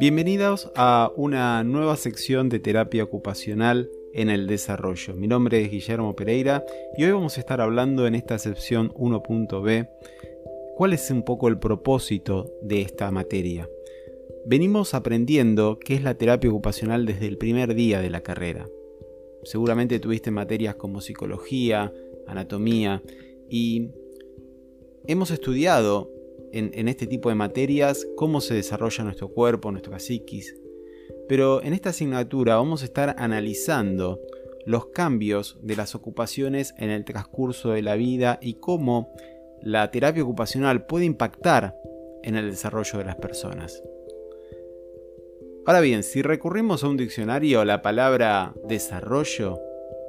Bienvenidos 0.00 0.70
a 0.76 1.10
una 1.16 1.64
nueva 1.64 1.96
sección 1.96 2.48
de 2.48 2.60
terapia 2.60 3.02
ocupacional 3.02 3.90
en 4.14 4.30
el 4.30 4.46
desarrollo. 4.46 5.14
Mi 5.14 5.26
nombre 5.26 5.60
es 5.60 5.72
Guillermo 5.72 6.14
Pereira 6.14 6.64
y 6.96 7.02
hoy 7.02 7.10
vamos 7.10 7.36
a 7.36 7.40
estar 7.40 7.60
hablando 7.60 8.06
en 8.06 8.14
esta 8.14 8.38
sección 8.38 8.90
1.b 8.90 9.88
cuál 10.76 10.92
es 10.92 11.10
un 11.10 11.24
poco 11.24 11.48
el 11.48 11.58
propósito 11.58 12.48
de 12.62 12.80
esta 12.80 13.10
materia. 13.10 13.68
Venimos 14.46 14.94
aprendiendo 14.94 15.80
qué 15.80 15.96
es 15.96 16.04
la 16.04 16.14
terapia 16.14 16.48
ocupacional 16.48 17.04
desde 17.04 17.26
el 17.26 17.36
primer 17.36 17.74
día 17.74 18.00
de 18.00 18.10
la 18.10 18.20
carrera. 18.20 18.68
Seguramente 19.42 19.98
tuviste 19.98 20.30
materias 20.30 20.76
como 20.76 21.00
psicología, 21.00 21.92
anatomía 22.28 23.02
y 23.50 23.90
hemos 25.08 25.32
estudiado 25.32 26.12
en, 26.52 26.88
este 26.88 27.06
tipo 27.06 27.28
de 27.28 27.34
materias 27.34 28.06
cómo 28.16 28.40
se 28.40 28.54
desarrolla 28.54 29.04
nuestro 29.04 29.28
cuerpo, 29.28 29.70
nuestro 29.70 29.98
psiquis. 29.98 30.54
Pero 31.28 31.62
en 31.62 31.72
esta 31.72 31.90
asignatura 31.90 32.56
vamos 32.56 32.82
a 32.82 32.86
estar 32.86 33.14
analizando 33.18 34.20
los 34.66 34.86
cambios 34.86 35.58
de 35.62 35.76
las 35.76 35.94
ocupaciones 35.94 36.74
en 36.78 36.90
el 36.90 37.04
transcurso 37.04 37.70
de 37.70 37.82
la 37.82 37.96
vida 37.96 38.38
y 38.42 38.54
cómo 38.54 39.12
la 39.62 39.90
terapia 39.90 40.22
ocupacional 40.22 40.86
puede 40.86 41.04
impactar 41.04 41.74
en 42.22 42.36
el 42.36 42.50
desarrollo 42.50 42.98
de 42.98 43.04
las 43.04 43.16
personas. 43.16 43.82
Ahora 45.66 45.80
bien, 45.80 46.02
si 46.02 46.22
recurrimos 46.22 46.82
a 46.82 46.88
un 46.88 46.96
diccionario, 46.96 47.64
la 47.64 47.82
palabra 47.82 48.54
desarrollo 48.66 49.60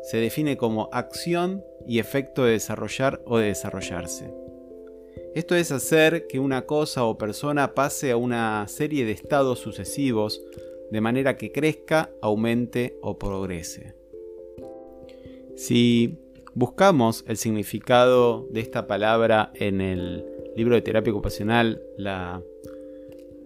se 0.04 0.18
define 0.18 0.58
como 0.58 0.90
acción 0.94 1.64
y 1.86 2.00
efecto 2.00 2.46
de 2.46 2.54
desarrollar 2.54 3.22
o 3.26 3.38
de 3.38 3.48
desarrollarse. 3.48 4.34
Esto 5.36 5.56
es 5.56 5.72
hacer 5.72 6.26
que 6.26 6.40
una 6.40 6.66
cosa 6.66 7.06
o 7.06 7.20
persona 7.20 7.76
pase 7.76 8.12
a 8.12 8.18
una 8.18 8.68
serie 8.68 9.06
de 9.06 9.12
estados 9.12 9.60
sucesivos 9.60 10.44
de 10.90 11.02
manera 11.02 11.38
que 11.38 11.52
crezca, 11.52 12.10
aumente 12.20 12.98
o 13.04 13.20
progrese. 13.20 13.94
Si 15.56 16.18
buscamos 16.56 17.24
el 17.28 17.38
significado 17.38 18.48
de 18.50 18.62
esta 18.62 18.88
palabra 18.88 19.52
en 19.54 19.82
el 19.82 20.26
libro 20.56 20.74
de 20.74 20.82
terapia 20.82 21.14
ocupacional, 21.14 21.80
la 21.96 22.42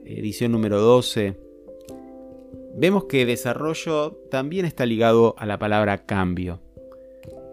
edición 0.06 0.53
número 0.53 0.80
12, 0.80 1.36
vemos 2.75 3.06
que 3.06 3.25
desarrollo 3.25 4.14
también 4.31 4.66
está 4.66 4.86
ligado 4.86 5.36
a 5.38 5.45
la 5.45 5.59
palabra 5.59 6.06
cambio. 6.06 6.62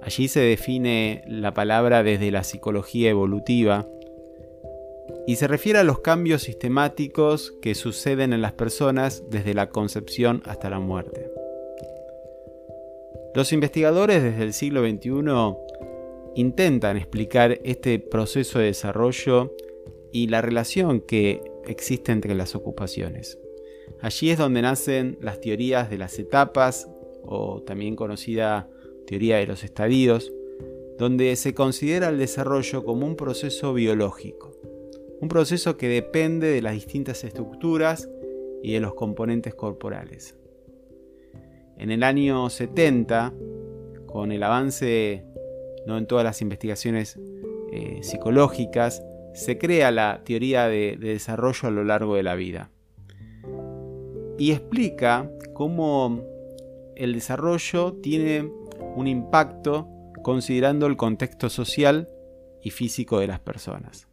Allí 0.03 0.29
se 0.29 0.41
define 0.41 1.25
la 1.27 1.53
palabra 1.53 2.05
desde 2.05 2.31
la 2.31 2.45
psicología 2.45 3.11
evolutiva 3.11 3.89
y 5.27 5.37
se 5.37 5.47
refiere 5.47 5.79
a 5.79 5.85
los 5.85 6.01
cambios 6.01 6.43
sistemáticos 6.43 7.53
que 7.63 7.75
suceden 7.75 8.33
en 8.33 8.43
las 8.43 8.53
personas 8.53 9.25
desde 9.31 9.55
la 9.55 9.71
concepción 9.71 10.43
hasta 10.45 10.71
la 10.71 10.81
muerte. 10.81 11.31
Los 13.35 13.53
investigadores 13.53 14.23
desde 14.23 14.43
el 14.43 14.53
siglo 14.53 14.83
XXI 14.83 15.13
intentan 16.35 16.97
explicar 16.97 17.61
este 17.65 17.99
proceso 17.99 18.59
de 18.59 18.67
desarrollo 18.67 19.55
y 20.13 20.27
la 20.27 20.43
relación 20.43 21.01
que 21.01 21.41
existe 21.67 22.13
entre 22.13 22.35
las 22.35 22.55
ocupaciones. 22.55 23.39
Allí 24.01 24.31
es 24.31 24.39
donde 24.39 24.63
nacen 24.63 25.19
las 25.21 25.41
teorías 25.41 25.91
de 25.91 25.99
las 25.99 26.19
etapas, 26.19 26.89
o 27.23 27.63
también 27.63 27.97
conocida 27.97 28.69
teoría 29.07 29.37
de 29.37 29.47
los 29.47 29.63
estadios, 29.63 30.33
donde 30.99 31.37
se 31.37 31.55
considera 31.55 32.09
el 32.09 32.19
desarrollo 32.19 32.85
como 32.85 33.07
un 33.07 33.17
proceso 33.17 33.73
biológico 33.75 34.51
un 35.21 35.29
proceso 35.29 35.77
que 35.77 35.89
depende 35.89 36.49
de 36.49 36.63
las 36.63 36.73
distintas 36.73 37.25
estructuras 37.25 38.09
y 38.63 38.73
de 38.73 38.81
los 38.81 38.95
componentes 38.95 39.55
corporales. 39.55 40.37
En 41.77 41.91
el 41.91 42.03
año 42.03 42.49
70, 42.49 43.33
con 44.07 44.33
el 44.33 44.43
avance 44.43 45.25
¿no? 45.87 45.99
en 45.99 46.07
todas 46.07 46.25
las 46.25 46.43
investigaciones 46.43 47.19
eh, 47.73 48.01
psicológicas, 48.03 49.03
se 49.35 49.59
crea 49.59 49.91
la 49.91 50.23
teoría 50.25 50.69
de, 50.69 50.97
de 50.99 51.11
desarrollo 51.11 51.69
a 51.69 51.71
lo 51.71 51.85
largo 51.85 52.17
de 52.17 52.23
la 52.23 52.35
vida. 52.35 52.71
Y 54.39 54.53
explica 54.53 55.31
cómo 55.53 56.25
el 56.97 57.15
desarrollo 57.15 57.93
tiene 57.95 58.51
un 58.97 59.07
impacto 59.07 59.89
considerando 60.23 60.87
el 60.87 60.97
contexto 60.97 61.49
social 61.49 62.09
y 62.63 62.71
físico 62.71 63.21
de 63.21 63.27
las 63.27 63.41
personas. 63.41 64.09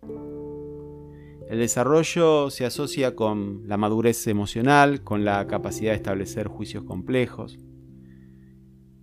El 1.50 1.60
desarrollo 1.60 2.50
se 2.50 2.66
asocia 2.66 3.16
con 3.16 3.64
la 3.68 3.78
madurez 3.78 4.28
emocional, 4.28 5.04
con 5.04 5.24
la 5.24 5.48
capacidad 5.48 5.92
de 5.92 5.98
establecer 5.98 6.48
juicios 6.48 6.84
complejos. 6.84 7.58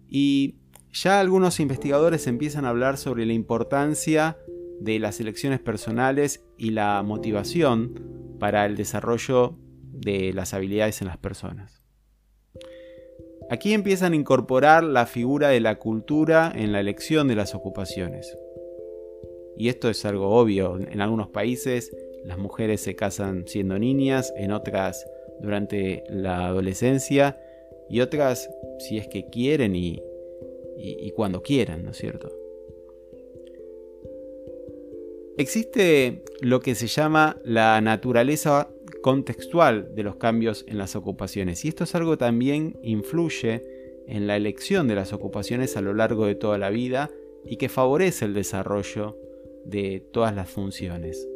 Y 0.09 0.57
ya 0.93 1.21
algunos 1.21 1.59
investigadores 1.59 2.27
empiezan 2.27 2.67
a 2.67 2.69
hablar 2.69 2.99
sobre 2.99 3.25
la 3.25 3.33
importancia 3.33 4.37
de 4.79 4.99
las 4.99 5.21
elecciones 5.21 5.61
personales 5.61 6.45
y 6.59 6.71
la 6.71 7.03
motivación 7.03 8.37
para 8.39 8.67
el 8.67 8.77
desarrollo 8.77 9.57
de 9.93 10.35
las 10.35 10.53
habilidades 10.53 11.01
en 11.01 11.09
las 11.09 11.17
personas. 11.17 11.83
Aquí 13.51 13.73
empiezan 13.73 14.13
a 14.13 14.17
incorporar 14.17 14.85
la 14.85 15.07
figura 15.07 15.49
de 15.49 15.61
la 15.61 15.79
cultura 15.79 16.53
en 16.55 16.73
la 16.73 16.81
elección 16.81 17.27
de 17.27 17.37
las 17.37 17.55
ocupaciones. 17.55 18.37
Y 19.57 19.69
esto 19.69 19.89
es 19.89 20.05
algo 20.05 20.31
obvio. 20.31 20.79
En 20.79 21.01
algunos 21.01 21.29
países 21.29 21.95
las 22.25 22.39
mujeres 22.39 22.81
se 22.81 22.97
casan 22.97 23.47
siendo 23.47 23.79
niñas, 23.79 24.33
en 24.37 24.51
otras 24.53 25.07
durante 25.41 26.05
la 26.09 26.47
adolescencia 26.47 27.39
y 27.89 28.01
otras 28.01 28.49
si 28.79 28.99
es 28.99 29.09
que 29.09 29.29
quieren 29.29 29.77
y, 29.77 30.03
cuando 31.15 31.43
quieran, 31.43 31.85
¿no 31.85 31.93
es 31.93 31.99
cierto? 31.99 32.33
Existe 35.37 36.23
lo 36.41 36.61
que 36.61 36.75
se 36.75 36.87
llama 36.87 37.41
la 37.45 37.81
naturaleza 37.81 38.69
contextual 39.03 39.95
de 39.95 40.03
los 40.03 40.17
cambios 40.17 40.65
en 40.67 40.79
las 40.79 40.97
ocupaciones 40.97 41.65
y 41.65 41.69
esto 41.69 41.85
es 41.85 41.95
algo 41.95 42.13
que 42.13 42.17
también 42.19 42.79
influye 42.83 43.63
en 44.07 44.27
la 44.27 44.37
elección 44.37 44.89
de 44.89 44.95
las 44.97 45.13
ocupaciones 45.13 45.77
a 45.77 45.81
lo 45.81 45.95
largo 45.95 46.27
de 46.27 46.35
toda 46.35 46.59
la 46.59 46.71
vida 46.71 47.11
y 47.45 47.57
que 47.57 47.69
favorece 47.69 48.25
el 48.25 48.35
desarrollo 48.35 49.17
de 49.65 50.05
todas 50.13 50.35
las 50.35 50.51
funciones. 50.51 51.29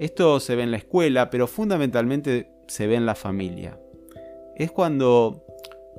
Esto 0.00 0.40
se 0.40 0.56
ve 0.56 0.62
en 0.62 0.70
la 0.70 0.78
escuela, 0.78 1.28
pero 1.28 1.46
fundamentalmente 1.46 2.48
se 2.68 2.86
ve 2.86 2.94
en 2.94 3.04
la 3.04 3.14
familia. 3.14 3.78
Es 4.56 4.72
cuando 4.72 5.44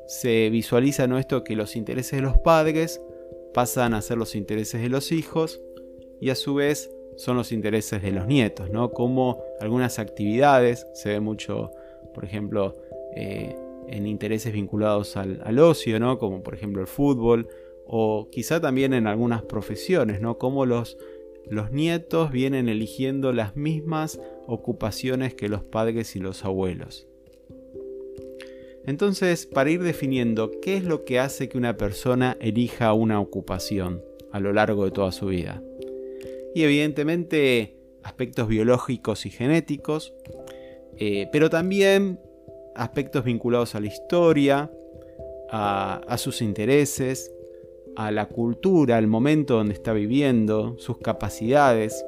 se 0.08 0.50
visualiza 0.50 1.06
esto 1.20 1.44
que 1.44 1.56
los 1.56 1.76
intereses 1.76 2.14
de 2.14 2.24
los 2.24 2.36
padres 2.40 3.00
pasan 3.54 3.94
a 3.94 4.02
ser 4.02 4.18
los 4.18 4.34
intereses 4.34 4.82
de 4.82 4.90
los 4.90 5.12
hijos 5.12 5.62
y 6.20 6.32
a 6.32 6.36
su 6.36 6.56
vez 6.56 6.90
son 7.16 7.38
los 7.38 7.52
intereses 7.52 8.02
de 8.02 8.12
los 8.12 8.26
nietos, 8.26 8.72
¿no? 8.72 8.90
Como 8.90 9.44
algunas 9.60 10.00
actividades, 10.00 10.88
se 10.96 11.10
ve 11.10 11.20
mucho, 11.20 11.70
por 12.16 12.26
ejemplo, 12.26 12.76
eh, 13.16 13.56
en 13.88 14.08
intereses 14.08 14.52
vinculados 14.52 15.16
al, 15.16 15.44
al, 15.46 15.60
ocio, 15.60 16.00
¿no? 16.00 16.18
Como 16.18 16.42
por 16.42 16.56
ejemplo 16.56 16.82
el 16.82 16.88
fútbol, 16.88 17.48
o 17.86 18.30
quizá 18.32 18.60
también 18.60 18.96
en 18.96 19.06
algunas 19.06 19.44
profesiones, 19.44 20.22
¿no? 20.22 20.40
Como 20.40 20.66
los 20.66 20.98
los 21.50 21.72
nietos 21.72 22.32
vienen 22.32 22.70
eligiendo 22.70 23.34
las 23.34 23.56
mismas 23.56 24.20
ocupaciones 24.48 25.34
que 25.34 25.50
los 25.50 25.64
padres 25.64 26.16
y 26.16 26.20
los 26.20 26.46
abuelos. 26.46 27.08
Entonces, 28.86 29.46
para 29.46 29.70
ir 29.70 29.84
definiendo 29.84 30.52
qué 30.62 30.78
es 30.78 30.84
lo 30.84 31.06
que 31.06 31.20
hace 31.20 31.50
que 31.50 31.58
una 31.58 31.78
persona 31.78 32.38
elija 32.40 32.94
una 32.94 33.20
ocupación 33.20 34.02
a 34.32 34.40
lo 34.40 34.54
largo 34.54 34.86
de 34.86 34.92
toda 34.92 35.12
su 35.12 35.28
vida. 35.28 35.62
Y 36.56 36.64
evidentemente 36.64 37.78
aspectos 38.04 38.48
biológicos 38.48 39.26
y 39.26 39.30
genéticos, 39.30 40.14
eh, 40.98 41.30
pero 41.32 41.50
también 41.50 42.20
aspectos 42.76 43.24
vinculados 43.24 43.76
a 43.76 43.80
la 43.80 43.88
historia, 43.88 44.72
a 45.54 46.16
sus 46.18 46.42
intereses, 46.42 47.34
a 47.96 48.12
la 48.12 48.28
cultura, 48.28 48.98
al 48.98 49.08
momento 49.08 49.56
donde 49.56 49.74
está 49.74 49.94
viviendo, 49.94 50.76
sus 50.78 50.98
capacidades. 50.98 52.06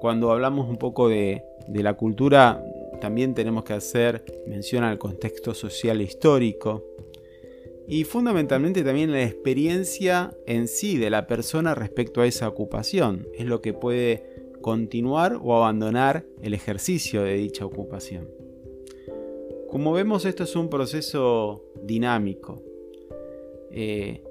Cuando 0.00 0.30
hablamos 0.30 0.68
un 0.68 0.76
poco 0.76 1.08
de, 1.08 1.44
la 1.68 1.94
cultura, 1.94 2.64
también 3.00 3.34
tenemos 3.34 3.64
que 3.64 3.74
hacer 3.74 4.24
mención 4.46 4.84
al 4.84 4.98
contexto 4.98 5.54
social 5.54 6.00
e 6.00 6.04
histórico. 6.04 6.84
Y 7.86 8.04
fundamentalmente 8.04 8.84
también 8.84 9.12
la 9.12 9.22
experiencia 9.22 10.30
en 10.46 10.68
sí 10.68 10.98
de 10.98 11.10
la 11.10 11.26
persona 11.26 11.74
respecto 11.74 12.20
a 12.20 12.26
esa 12.26 12.48
ocupación. 12.48 13.26
Es 13.34 13.46
lo 13.46 13.62
que 13.62 13.72
puede 13.72 14.22
continuar 14.60 15.38
o 15.42 15.56
abandonar 15.56 16.26
el 16.42 16.52
ejercicio 16.52 17.22
de 17.22 17.34
dicha 17.34 17.64
ocupación. 17.64 18.28
Como 19.70 19.92
vemos, 19.92 20.24
esto 20.24 20.44
es 20.44 20.56
un 20.56 20.68
proceso 20.68 21.64
dinámico. 21.82 22.62
Eh, 23.70 24.22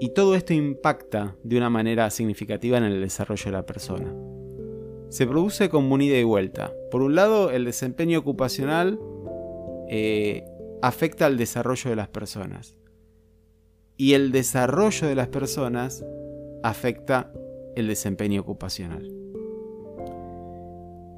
y 0.00 0.10
todo 0.10 0.34
esto 0.34 0.52
impacta 0.52 1.36
de 1.42 1.56
una 1.56 1.70
manera 1.70 2.10
significativa 2.10 2.78
en 2.78 2.84
el 2.84 3.00
desarrollo 3.00 3.46
de 3.46 3.52
la 3.52 3.66
persona. 3.66 4.14
se 5.10 5.26
produce 5.28 5.68
como 5.68 5.94
un 5.94 6.02
ida 6.02 6.18
y 6.18 6.24
vuelta. 6.24 6.72
Por 6.90 7.02
un 7.02 7.14
lado, 7.14 7.52
el 7.52 7.64
desempeño 7.64 8.18
ocupacional 8.18 8.98
eh, 9.88 10.44
afecta 10.82 11.26
al 11.26 11.36
desarrollo 11.36 11.90
de 11.90 11.96
las 11.96 12.08
personas. 12.08 12.76
Y 13.96 14.14
el 14.14 14.32
desarrollo 14.32 15.06
de 15.06 15.14
las 15.14 15.28
personas 15.28 16.04
afecta 16.64 17.32
el 17.76 17.86
desempeño 17.86 18.40
ocupacional. 18.40 19.08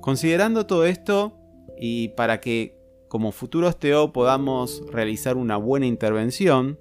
Considerando 0.02 0.66
todo 0.66 0.84
esto, 0.84 1.38
y 1.78 2.08
para 2.08 2.40
que 2.40 2.76
como 3.08 3.32
futuros 3.32 3.78
TO 3.78 4.12
podamos 4.12 4.82
realizar 4.90 5.36
una 5.36 5.56
buena 5.56 5.86
intervención, 5.86 6.78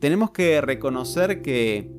tenemos 0.00 0.30
que 0.30 0.60
reconocer 0.60 1.42
que 1.42 1.90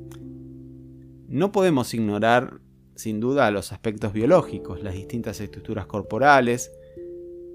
no 1.27 1.51
podemos 1.51 1.93
ignorar 1.93 2.59
sin 2.95 3.19
duda 3.19 3.49
los 3.51 3.71
aspectos 3.71 4.13
biológicos, 4.13 4.83
las 4.83 4.93
distintas 4.93 5.39
estructuras 5.39 5.85
corporales, 5.85 6.71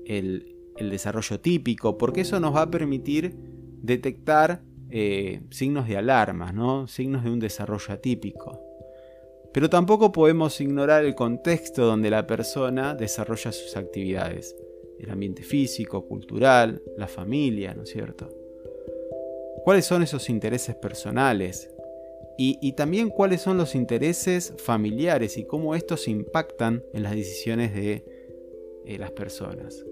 el, 0.07 0.51
desarrollo 0.79 1.39
típico, 1.41 1.99
porque 1.99 2.23
eso 2.23 2.41
nos 2.41 2.55
va 2.55 2.63
a 2.63 2.71
permitir 2.71 3.37
detectar 3.83 4.63
eh, 4.91 5.43
signos 5.51 5.87
de 5.87 5.97
alarma, 5.97 6.53
¿no? 6.53 6.89
signos 6.89 7.25
de 7.25 7.31
un 7.31 7.41
desarrollo 7.41 7.93
atípico. 7.93 8.61
Pero 9.53 9.71
tampoco 9.71 10.11
podemos 10.13 10.61
ignorar 10.61 11.05
el 11.05 11.15
contexto 11.15 11.85
donde 11.85 12.11
la 12.11 12.27
persona 12.27 12.95
desarrolla 12.95 13.53
sus 13.53 13.77
actividades, 13.77 14.57
el 14.99 15.11
ambiente 15.11 15.43
físico, 15.43 16.07
cultural, 16.07 16.83
la 16.97 17.07
familia, 17.07 17.75
¿no 17.75 17.83
es 17.83 17.91
cierto? 17.91 18.44
¿Cuáles 19.65 19.87
son 19.87 20.03
esos 20.03 20.29
intereses 20.31 20.75
personales? 20.77 21.71
Y, 22.37 22.73
también 22.73 23.11
cuáles 23.11 23.43
son 23.43 23.57
los 23.57 23.77
intereses 23.77 24.55
familiares 24.59 25.37
y 25.37 25.45
cómo 25.45 25.75
estos 25.77 26.09
impactan 26.09 26.83
en 26.93 27.05
las 27.05 27.15
decisiones 27.15 27.73
de 27.75 28.05
eh, 28.85 28.99
las 28.99 29.13
personas. 29.13 29.85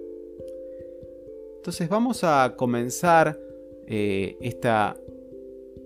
Entonces 1.56 1.88
vamos 1.88 2.24
a 2.24 2.54
comenzar 2.56 3.38
eh, 3.86 4.36
esta, 4.40 4.96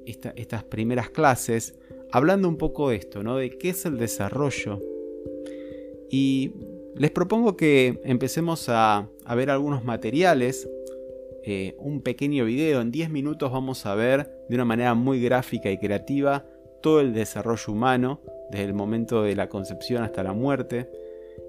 estas 0.06 0.64
primeras 0.64 1.10
clases 1.10 1.74
hablando 2.10 2.48
un 2.48 2.56
poco 2.56 2.88
de 2.88 2.96
esto, 2.96 3.22
¿no? 3.22 3.36
de 3.36 3.50
qué 3.50 3.70
es 3.70 3.84
el 3.84 3.98
desarrollo. 3.98 4.80
Y 6.10 6.52
les 6.96 7.10
propongo 7.10 7.56
que 7.56 8.00
empecemos 8.04 8.68
a, 8.68 9.08
ver 9.34 9.50
algunos 9.50 9.84
materiales, 9.84 10.68
eh, 11.48 11.76
un 11.78 12.00
pequeño 12.00 12.44
video, 12.44 12.81
en 12.81 12.90
10 12.90 13.08
minutos 13.10 13.52
vamos 13.52 13.87
a 13.87 13.94
ver 13.94 14.28
de 14.48 14.56
una 14.56 14.64
manera 14.64 14.94
muy 14.94 15.22
gráfica 15.22 15.70
y 15.70 15.78
creativa 15.78 16.44
todo 16.82 17.00
el 17.00 17.14
desarrollo 17.14 17.72
humano, 17.72 18.20
desde 18.50 18.64
el 18.64 18.75
momento 18.75 19.22
de 19.22 19.37
la 19.37 19.48
concepción 19.48 20.02
hasta 20.02 20.25
la 20.25 20.32
muerte. 20.32 20.90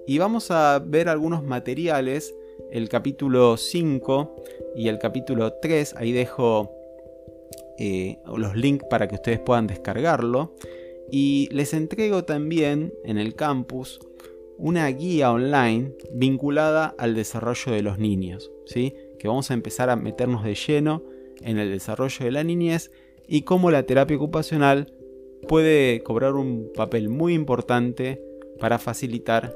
Y 0.06 0.18
vamos 0.18 0.52
a 0.52 0.78
ver 0.78 1.08
algunos 1.08 1.42
materiales, 1.42 2.32
el 2.70 2.88
capítulo 2.88 3.56
5 3.56 4.36
y 4.76 4.86
el 4.86 5.00
capítulo 5.00 5.54
3, 5.54 5.96
ahí 5.96 6.12
dejo 6.12 6.70
eh, 7.76 8.18
los 8.36 8.54
links 8.54 8.86
para 8.88 9.08
que 9.08 9.16
ustedes 9.16 9.40
puedan 9.40 9.66
descargarlo. 9.66 10.54
Y 11.10 11.48
les 11.50 11.74
entrego 11.74 12.22
también 12.22 12.94
en 13.02 13.18
el 13.18 13.34
campus 13.34 13.98
una 14.58 14.86
guía 14.86 15.32
online 15.32 15.92
vinculada 16.12 16.94
al 16.98 17.16
desarrollo 17.16 17.72
de 17.72 17.82
los 17.82 17.98
niños, 17.98 18.52
¿sí? 18.64 18.94
Que 19.18 19.28
vamos 19.28 19.50
a 19.50 19.54
empezar 19.54 19.90
a 19.90 19.96
meternos 19.96 20.44
de 20.44 20.54
lleno 20.54 21.02
en 21.42 21.58
el 21.58 21.70
desarrollo 21.70 22.24
de 22.24 22.32
la 22.32 22.44
niñez 22.44 22.90
y 23.26 23.42
cómo 23.42 23.70
la 23.70 23.84
terapia 23.84 24.16
ocupacional 24.16 24.92
puede 25.46 26.02
cobrar 26.02 26.34
un 26.34 26.72
papel 26.74 27.08
muy 27.08 27.34
importante 27.34 28.22
para 28.58 28.78
facilitar 28.78 29.54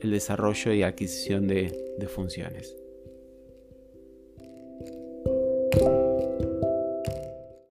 el 0.00 0.10
desarrollo 0.10 0.72
y 0.72 0.82
adquisición 0.82 1.48
de, 1.48 1.94
de 1.98 2.08
funciones. 2.08 2.76